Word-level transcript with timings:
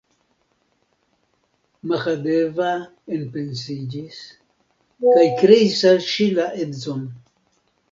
Mahadeva 1.91 2.69
enpensiĝis 3.19 4.19
kaj 5.05 5.29
kreis 5.45 5.79
al 5.93 6.03
ŝi 6.09 6.31
la 6.41 6.51
edzon! 6.67 7.07